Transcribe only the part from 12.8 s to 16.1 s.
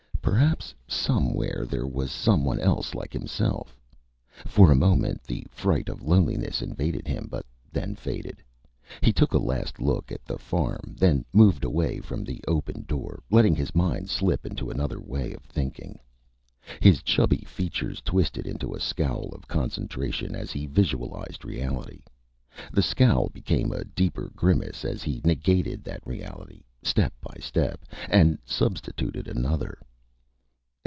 door, letting his mind slip into another way of thinking.